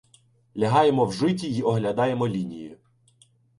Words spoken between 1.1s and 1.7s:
житі й